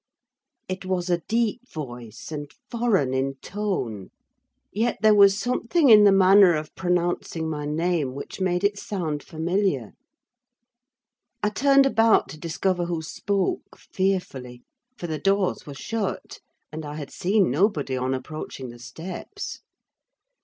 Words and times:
It 0.67 0.83
was 0.83 1.11
a 1.11 1.19
deep 1.27 1.69
voice, 1.69 2.31
and 2.31 2.51
foreign 2.71 3.13
in 3.13 3.35
tone; 3.35 4.09
yet 4.71 4.97
there 5.03 5.13
was 5.13 5.37
something 5.37 5.89
in 5.91 6.05
the 6.05 6.11
manner 6.11 6.55
of 6.55 6.73
pronouncing 6.73 7.47
my 7.47 7.67
name 7.67 8.15
which 8.15 8.41
made 8.41 8.63
it 8.63 8.79
sound 8.79 9.21
familiar. 9.21 9.91
I 11.43 11.49
turned 11.49 11.85
about 11.85 12.29
to 12.29 12.39
discover 12.39 12.85
who 12.85 13.03
spoke, 13.03 13.77
fearfully; 13.77 14.63
for 14.97 15.05
the 15.05 15.19
doors 15.19 15.67
were 15.67 15.75
shut, 15.75 16.39
and 16.71 16.83
I 16.83 16.95
had 16.95 17.11
seen 17.11 17.51
nobody 17.51 17.95
on 17.95 18.15
approaching 18.15 18.69
the 18.69 18.79
steps. 18.79 19.59